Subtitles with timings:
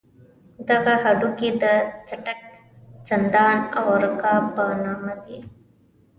[0.69, 1.65] دغه هډوکي د
[2.07, 2.39] څټک،
[3.07, 5.39] سندان او رکاب په نامه دي.